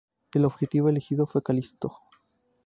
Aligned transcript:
El 0.33 0.45
objetivo 0.45 0.89
elegido 0.89 1.27
fue 1.27 1.43
Calisto. 1.43 1.95